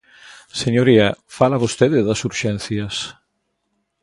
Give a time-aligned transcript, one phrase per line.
[0.61, 1.07] Señoría,
[1.37, 2.95] fala vostede das urxencias.